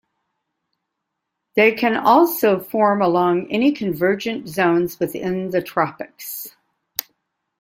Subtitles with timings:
[1.55, 6.55] They can also form along any convergent zones within the tropics.